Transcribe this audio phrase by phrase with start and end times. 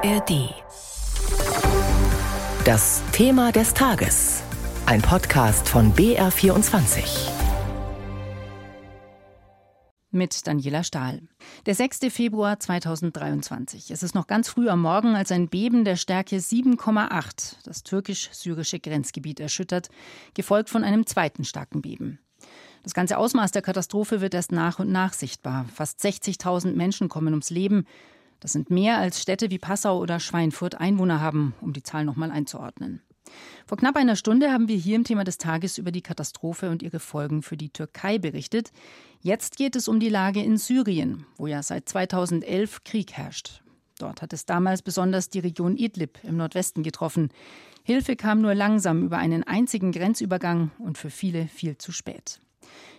[0.00, 0.54] ARD.
[2.64, 4.44] Das Thema des Tages.
[4.86, 7.28] Ein Podcast von BR24.
[10.12, 11.22] Mit Daniela Stahl.
[11.66, 11.98] Der 6.
[12.10, 13.90] Februar 2023.
[13.90, 18.78] Es ist noch ganz früh am Morgen, als ein Beben der Stärke 7,8 das türkisch-syrische
[18.78, 19.88] Grenzgebiet erschüttert,
[20.32, 22.20] gefolgt von einem zweiten starken Beben.
[22.84, 25.66] Das ganze Ausmaß der Katastrophe wird erst nach und nach sichtbar.
[25.74, 27.84] Fast 60.000 Menschen kommen ums Leben.
[28.40, 32.30] Das sind mehr als Städte wie Passau oder Schweinfurt Einwohner haben, um die Zahl nochmal
[32.30, 33.02] einzuordnen.
[33.66, 36.82] Vor knapp einer Stunde haben wir hier im Thema des Tages über die Katastrophe und
[36.82, 38.70] ihre Folgen für die Türkei berichtet.
[39.20, 43.62] Jetzt geht es um die Lage in Syrien, wo ja seit 2011 Krieg herrscht.
[43.98, 47.30] Dort hat es damals besonders die Region Idlib im Nordwesten getroffen.
[47.82, 52.40] Hilfe kam nur langsam über einen einzigen Grenzübergang und für viele viel zu spät.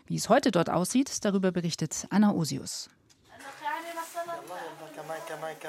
[0.06, 2.90] Wie es heute dort aussieht, darüber berichtet Anna Osius.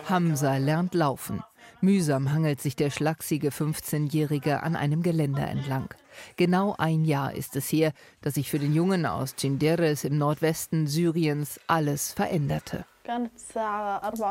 [0.09, 1.43] Hamza lernt laufen.
[1.81, 5.95] Mühsam hangelt sich der schlachsige 15-Jährige an einem Geländer entlang.
[6.37, 10.87] Genau ein Jahr ist es her, dass sich für den Jungen aus Cinderes im Nordwesten
[10.87, 12.85] Syriens alles veränderte.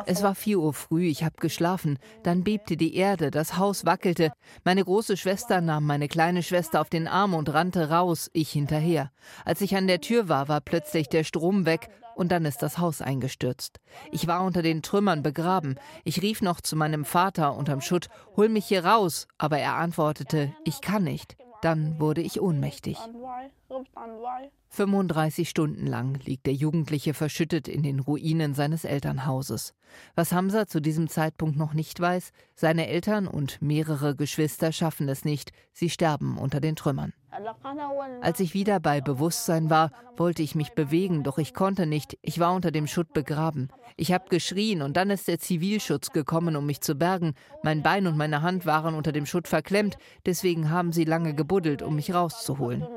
[0.05, 1.99] Es war vier Uhr früh, ich habe geschlafen.
[2.23, 4.31] Dann bebte die Erde, das Haus wackelte.
[4.63, 9.11] Meine große Schwester nahm meine kleine Schwester auf den Arm und rannte raus, ich hinterher.
[9.45, 12.77] Als ich an der Tür war, war plötzlich der Strom weg und dann ist das
[12.77, 13.79] Haus eingestürzt.
[14.11, 15.75] Ich war unter den Trümmern begraben.
[16.03, 20.53] Ich rief noch zu meinem Vater unterm Schutt, hol mich hier raus, aber er antwortete,
[20.65, 21.37] ich kann nicht.
[21.61, 22.97] Dann wurde ich ohnmächtig.
[24.69, 29.73] 35 Stunden lang liegt der Jugendliche verschüttet in den Ruinen seines Elternhauses.
[30.15, 35.25] Was Hamza zu diesem Zeitpunkt noch nicht weiß, seine Eltern und mehrere Geschwister schaffen es
[35.25, 37.13] nicht, sie sterben unter den Trümmern.
[38.21, 42.39] Als ich wieder bei Bewusstsein war, wollte ich mich bewegen, doch ich konnte nicht, ich
[42.39, 43.69] war unter dem Schutt begraben.
[43.97, 47.33] Ich habe geschrien und dann ist der Zivilschutz gekommen, um mich zu bergen.
[47.63, 51.81] Mein Bein und meine Hand waren unter dem Schutt verklemmt, deswegen haben sie lange gebuddelt,
[51.81, 52.87] um mich rauszuholen.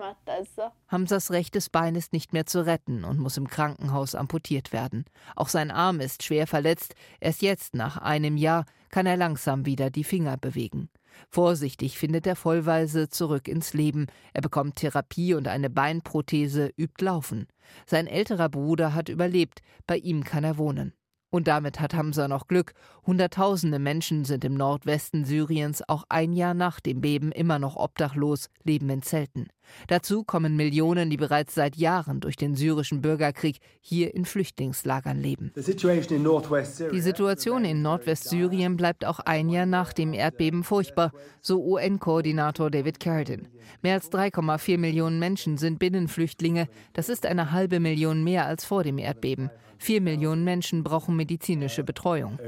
[0.88, 5.04] Hamzas rechtes Bein ist nicht mehr zu retten und muss im Krankenhaus amputiert werden.
[5.36, 6.94] Auch sein Arm ist schwer verletzt.
[7.20, 10.88] Erst jetzt, nach einem Jahr, kann er langsam wieder die Finger bewegen.
[11.28, 14.06] Vorsichtig findet er vollweise zurück ins Leben.
[14.32, 17.46] Er bekommt Therapie und eine Beinprothese, übt Laufen.
[17.86, 20.92] Sein älterer Bruder hat überlebt, bei ihm kann er wohnen.
[21.30, 22.74] Und damit hat Hamza noch Glück.
[23.06, 28.50] Hunderttausende Menschen sind im Nordwesten Syriens auch ein Jahr nach dem Beben immer noch obdachlos,
[28.64, 29.48] leben in Zelten.
[29.88, 35.52] Dazu kommen Millionen, die bereits seit Jahren durch den syrischen Bürgerkrieg hier in Flüchtlingslagern leben.
[35.56, 43.00] Die Situation in Nordwestsyrien bleibt auch ein Jahr nach dem Erdbeben furchtbar, so UN-Koordinator David
[43.00, 43.44] Carradine.
[43.82, 46.68] Mehr als 3,4 Millionen Menschen sind Binnenflüchtlinge.
[46.92, 49.50] Das ist eine halbe Million mehr als vor dem Erdbeben.
[49.82, 52.38] Vier Millionen Menschen brauchen medizinische Betreuung.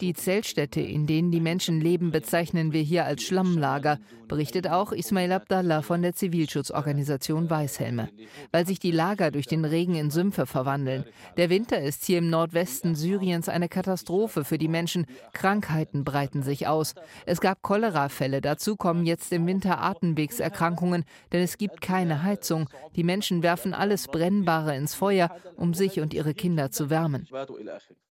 [0.00, 5.32] Die Zeltstädte, in denen die Menschen leben, bezeichnen wir hier als Schlammlager, berichtet auch Ismail
[5.32, 8.08] Abdallah von der Zivilschutzorganisation Weißhelme.
[8.50, 11.04] Weil sich die Lager durch den Regen in Sümpfe verwandeln.
[11.36, 15.06] Der Winter ist hier im Nordwesten Syriens eine Katastrophe für die Menschen.
[15.32, 16.94] Krankheiten breiten sich aus.
[17.26, 18.40] Es gab Cholerafälle.
[18.40, 22.68] Dazu kommen jetzt im Winter Atemwegserkrankungen, denn es gibt keine Heizung.
[22.94, 27.26] Die Menschen werfen alles Brennbare ins Feuer, um sich und ihre Kinder zu wärmen.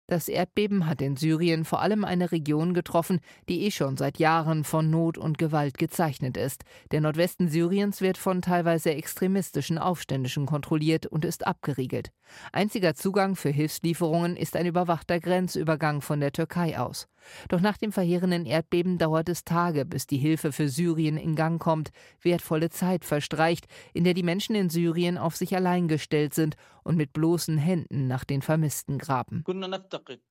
[0.10, 4.64] Das Erdbeben hat in Syrien vor allem eine Region getroffen, die eh schon seit Jahren
[4.64, 6.64] von Not und Gewalt gezeichnet ist.
[6.90, 12.12] Der Nordwesten Syriens wird von teilweise extremistischen Aufständischen kontrolliert und ist abgeriegelt.
[12.52, 17.08] Einziger Zugang für Hilfslieferungen ist ein überwachter Grenzübergang von der Türkei aus.
[17.48, 21.62] Doch nach dem verheerenden Erdbeben dauert es Tage, bis die Hilfe für Syrien in Gang
[21.62, 21.92] kommt.
[22.22, 26.96] Wertvolle Zeit verstreicht, in der die Menschen in Syrien auf sich allein gestellt sind und
[26.96, 29.44] mit bloßen Händen nach den Vermissten graben.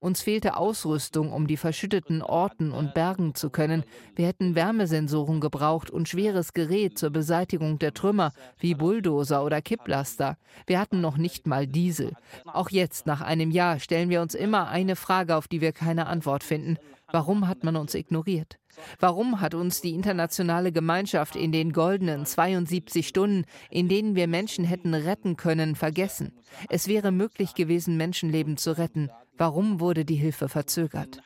[0.00, 3.84] Uns fehlte Ausrüstung, um die verschütteten Orten und Bergen zu können.
[4.16, 10.36] Wir hätten Wärmesensoren gebraucht und schweres Gerät zur Beseitigung der Trümmer, wie Bulldozer oder Kipplaster.
[10.66, 12.12] Wir hatten noch nicht mal Diesel.
[12.46, 16.06] Auch jetzt, nach einem Jahr, stellen wir uns immer eine Frage, auf die wir keine
[16.06, 16.76] Antwort finden.
[17.10, 18.58] Warum hat man uns ignoriert?
[19.00, 24.64] Warum hat uns die internationale Gemeinschaft in den goldenen 72 Stunden, in denen wir Menschen
[24.64, 26.32] hätten retten können, vergessen?
[26.68, 29.10] Es wäre möglich gewesen, Menschenleben zu retten.
[29.38, 31.20] Warum wurde die Hilfe verzögert?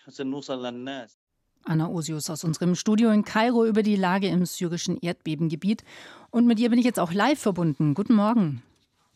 [1.64, 5.84] Anna Osius aus unserem Studio in Kairo über die Lage im syrischen Erdbebengebiet.
[6.30, 7.94] Und mit ihr bin ich jetzt auch live verbunden.
[7.94, 8.62] Guten Morgen.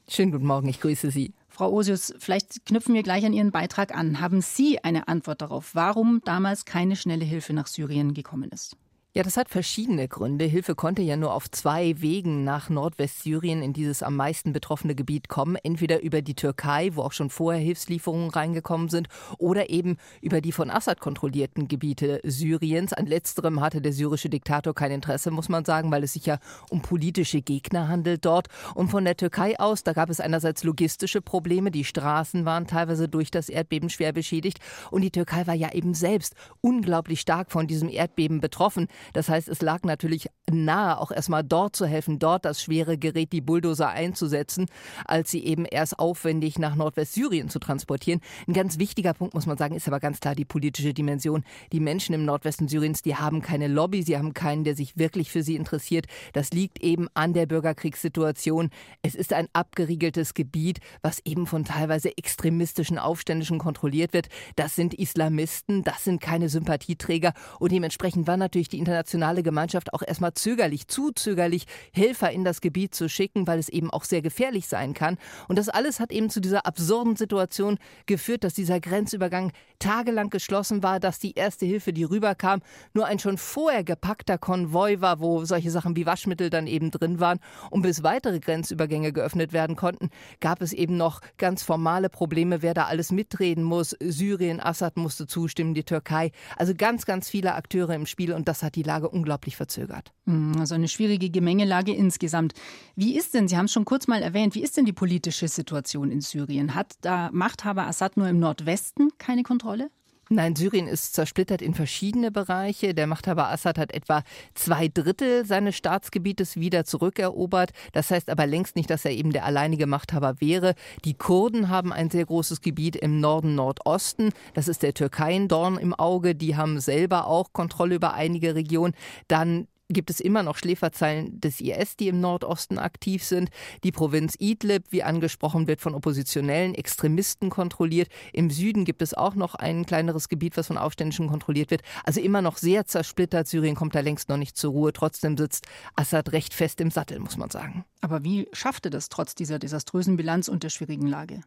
[0.09, 1.35] Schönen guten Morgen, ich grüße Sie.
[1.49, 4.21] Frau Osius, vielleicht knüpfen wir gleich an Ihren Beitrag an.
[4.21, 8.77] Haben Sie eine Antwort darauf, warum damals keine schnelle Hilfe nach Syrien gekommen ist?
[9.17, 10.45] Ja, das hat verschiedene Gründe.
[10.45, 15.31] Hilfe konnte ja nur auf zwei Wegen nach Nordwestsyrien in dieses am meisten betroffene Gebiet
[15.31, 15.57] kommen.
[15.57, 19.09] Entweder über die Türkei, wo auch schon vorher Hilfslieferungen reingekommen sind,
[19.39, 22.93] oder eben über die von Assad kontrollierten Gebiete Syriens.
[22.93, 26.39] An letzterem hatte der syrische Diktator kein Interesse, muss man sagen, weil es sich ja
[26.69, 28.49] um politische Gegner handelt dort.
[28.75, 31.71] Und von der Türkei aus, da gab es einerseits logistische Probleme.
[31.71, 34.59] Die Straßen waren teilweise durch das Erdbeben schwer beschädigt.
[34.91, 38.89] Und die Türkei war ja eben selbst unglaublich stark von diesem Erdbeben betroffen.
[39.13, 43.33] Das heißt, es lag natürlich nahe, auch erstmal dort zu helfen, dort das schwere Gerät,
[43.33, 44.67] die Bulldozer einzusetzen,
[45.05, 48.21] als sie eben erst aufwendig nach Nordwestsyrien zu transportieren.
[48.47, 51.45] Ein ganz wichtiger Punkt, muss man sagen, ist aber ganz klar die politische Dimension.
[51.73, 55.31] Die Menschen im Nordwesten Syriens, die haben keine Lobby, sie haben keinen, der sich wirklich
[55.31, 56.07] für sie interessiert.
[56.33, 58.71] Das liegt eben an der Bürgerkriegssituation.
[59.03, 64.29] Es ist ein abgeriegeltes Gebiet, was eben von teilweise extremistischen Aufständischen kontrolliert wird.
[64.57, 68.96] Das sind Islamisten, das sind keine Sympathieträger und dementsprechend war natürlich die internationale
[69.43, 73.91] Gemeinschaft auch erstmal zögerlich, zu zögerlich, Helfer in das Gebiet zu schicken, weil es eben
[73.91, 75.19] auch sehr gefährlich sein kann.
[75.49, 80.83] Und das alles hat eben zu dieser absurden Situation geführt, dass dieser Grenzübergang tagelang geschlossen
[80.83, 82.61] war, dass die erste Hilfe, die rüberkam,
[82.95, 87.21] nur ein schon vorher gepackter Konvoi war, wo solche Sachen wie Waschmittel dann eben drin
[87.21, 87.39] waren.
[87.71, 90.11] Und bis weitere Grenzübergänge geöffnet werden konnten,
[90.41, 93.97] gab es eben noch ganz formale Probleme, wer da alles mitreden muss.
[94.01, 96.31] Syrien, Assad musste zustimmen, die Türkei.
[96.57, 100.13] Also ganz, ganz viele Akteure im Spiel und das hat die Lage unglaublich verzögert.
[100.27, 102.53] Hm, also eine schwierige Gemengelage insgesamt.
[102.95, 105.49] Wie ist denn, Sie haben es schon kurz mal erwähnt, wie ist denn die politische
[105.49, 106.75] Situation in Syrien?
[106.75, 109.91] Hat da Machthaber Assad nur im Nordwesten keine Kontrolle?
[110.29, 112.95] Nein, Syrien ist zersplittert in verschiedene Bereiche.
[112.95, 114.25] Der Machthaber Assad hat etwa
[114.55, 117.71] zwei Drittel seines Staatsgebietes wieder zurückerobert.
[117.93, 120.75] Das heißt aber längst nicht, dass er eben der alleinige Machthaber wäre.
[121.05, 124.31] Die Kurden haben ein sehr großes Gebiet im Norden Nordosten.
[124.55, 126.35] Das ist der Türkei Dorn im Auge.
[126.35, 128.95] Die haben selber auch Kontrolle über einige Regionen.
[129.29, 133.51] Dann gibt es immer noch Schläferzeilen des IS, die im Nordosten aktiv sind.
[133.85, 138.09] Die Provinz Idlib, wie angesprochen, wird von oppositionellen Extremisten kontrolliert.
[138.33, 141.83] Im Süden gibt es auch noch ein kleineres Gebiet, was von Aufständischen kontrolliert wird.
[142.05, 143.47] Also immer noch sehr zersplittert.
[143.47, 144.93] Syrien kommt da längst noch nicht zur Ruhe.
[144.93, 147.85] Trotzdem sitzt Assad recht fest im Sattel, muss man sagen.
[148.01, 151.41] Aber wie schaffte das trotz dieser desaströsen Bilanz und der schwierigen Lage?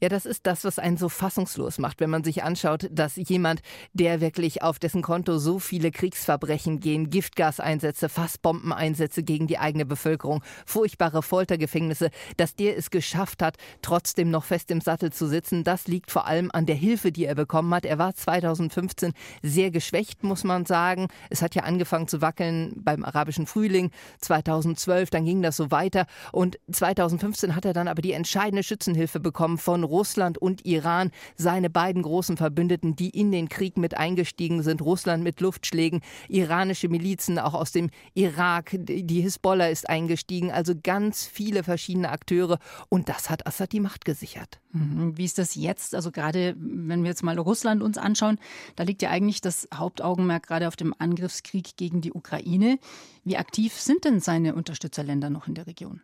[0.00, 3.60] Ja, das ist das, was einen so fassungslos macht, wenn man sich anschaut, dass jemand,
[3.92, 10.42] der wirklich auf dessen Konto so viele Kriegsverbrechen gehen, Giftgaseinsätze, Fassbombeneinsätze gegen die eigene Bevölkerung,
[10.66, 15.88] furchtbare Foltergefängnisse, dass der es geschafft hat, trotzdem noch fest im Sattel zu sitzen, das
[15.88, 17.84] liegt vor allem an der Hilfe, die er bekommen hat.
[17.84, 21.08] Er war 2015 sehr geschwächt, muss man sagen.
[21.30, 23.90] Es hat ja angefangen zu wackeln beim arabischen Frühling
[24.20, 29.20] 2012, dann ging das so weiter und 2015 hat er dann aber die entscheidende Schützenhilfe
[29.20, 34.62] bekommen von Russland und Iran, seine beiden großen Verbündeten, die in den Krieg mit eingestiegen
[34.62, 34.80] sind.
[34.80, 41.26] Russland mit Luftschlägen, iranische Milizen auch aus dem Irak, die Hisbollah ist eingestiegen, also ganz
[41.26, 44.58] viele verschiedene Akteure und das hat Assad die Macht gesichert.
[44.72, 45.18] Mhm.
[45.18, 45.94] Wie ist das jetzt?
[45.94, 48.38] Also gerade wenn wir jetzt mal Russland uns anschauen,
[48.74, 52.78] da liegt ja eigentlich das Hauptaugenmerk gerade auf dem Angriffskrieg gegen die Ukraine.
[53.22, 56.00] Wie aktiv sind denn seine Unterstützerländer noch in der Region?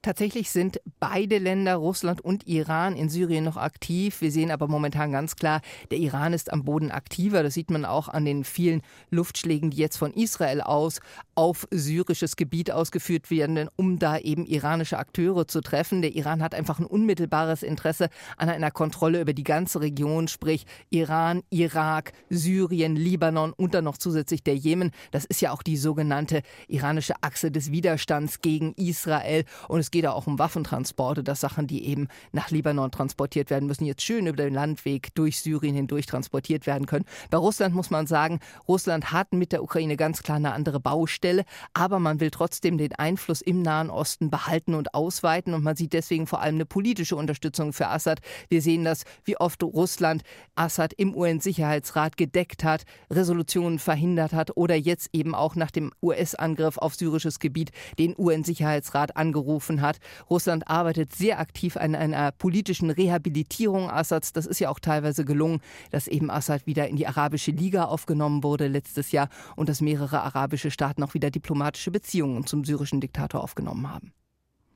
[0.00, 4.20] Tatsächlich sind beide Länder, Russland und Iran, in Syrien noch aktiv.
[4.20, 5.60] Wir sehen aber momentan ganz klar,
[5.90, 7.42] der Iran ist am Boden aktiver.
[7.42, 11.00] Das sieht man auch an den vielen Luftschlägen, die jetzt von Israel aus
[11.34, 16.00] auf syrisches Gebiet ausgeführt werden, um da eben iranische Akteure zu treffen.
[16.00, 20.64] Der Iran hat einfach ein unmittelbares Interesse an einer Kontrolle über die ganze Region, sprich
[20.90, 24.92] Iran, Irak, Syrien, Libanon und dann noch zusätzlich der Jemen.
[25.10, 29.44] Das ist ja auch die sogenannte iranische Achse des Widerstands gegen Israel.
[29.66, 33.86] Und es geht auch um Waffentransporte, dass Sachen, die eben nach Libanon transportiert werden müssen,
[33.86, 37.06] jetzt schön über den Landweg durch Syrien hindurch transportiert werden können.
[37.30, 41.44] Bei Russland muss man sagen, Russland hat mit der Ukraine ganz klar eine andere Baustelle,
[41.72, 45.94] aber man will trotzdem den Einfluss im Nahen Osten behalten und ausweiten und man sieht
[45.94, 48.20] deswegen vor allem eine politische Unterstützung für Assad.
[48.50, 50.22] Wir sehen das, wie oft Russland
[50.54, 56.76] Assad im UN-Sicherheitsrat gedeckt hat, Resolutionen verhindert hat oder jetzt eben auch nach dem US-Angriff
[56.76, 59.98] auf syrisches Gebiet den UN-Sicherheitsrat angerufen hat.
[60.28, 64.32] Russland arbeitet sehr aktiv an einer politischen Rehabilitierung Assads.
[64.32, 68.42] Das ist ja auch teilweise gelungen, dass eben Assad wieder in die Arabische Liga aufgenommen
[68.42, 73.42] wurde letztes Jahr und dass mehrere arabische Staaten auch wieder diplomatische Beziehungen zum syrischen Diktator
[73.42, 74.12] aufgenommen haben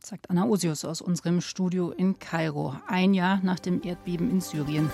[0.04, 4.90] sagt Anna Osius aus unserem Studio in Kairo, ein Jahr nach dem Erdbeben in Syrien.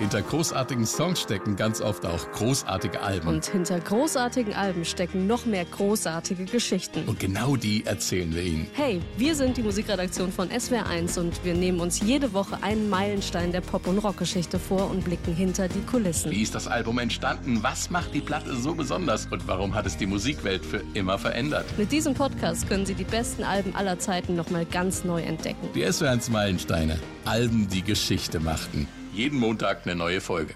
[0.00, 3.28] Hinter großartigen Songs stecken ganz oft auch großartige Alben.
[3.28, 7.04] Und hinter großartigen Alben stecken noch mehr großartige Geschichten.
[7.06, 8.66] Und genau die erzählen wir Ihnen.
[8.72, 13.52] Hey, wir sind die Musikredaktion von SWR1 und wir nehmen uns jede Woche einen Meilenstein
[13.52, 16.30] der Pop- und Rockgeschichte vor und blicken hinter die Kulissen.
[16.30, 17.62] Wie ist das Album entstanden?
[17.62, 19.26] Was macht die Platte so besonders?
[19.26, 21.66] Und warum hat es die Musikwelt für immer verändert?
[21.76, 25.68] Mit diesem Podcast können Sie die besten Alben aller Zeiten nochmal ganz neu entdecken.
[25.74, 26.98] Die SWR1 Meilensteine.
[27.26, 28.88] Alben, die Geschichte machten.
[29.12, 30.54] Jeden Montag eine neue Folge.